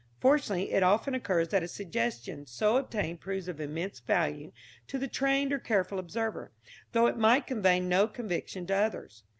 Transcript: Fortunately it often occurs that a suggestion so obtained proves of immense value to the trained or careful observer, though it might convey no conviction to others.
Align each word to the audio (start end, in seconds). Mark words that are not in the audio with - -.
Fortunately 0.19 0.71
it 0.71 0.81
often 0.81 1.13
occurs 1.13 1.49
that 1.49 1.61
a 1.61 1.67
suggestion 1.67 2.47
so 2.47 2.77
obtained 2.77 3.21
proves 3.21 3.47
of 3.47 3.61
immense 3.61 3.99
value 3.99 4.51
to 4.87 4.97
the 4.97 5.07
trained 5.07 5.53
or 5.53 5.59
careful 5.59 5.99
observer, 5.99 6.51
though 6.91 7.05
it 7.05 7.17
might 7.17 7.45
convey 7.45 7.79
no 7.79 8.07
conviction 8.07 8.65
to 8.65 8.73
others. 8.75 9.25